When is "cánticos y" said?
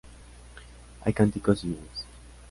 1.13-1.67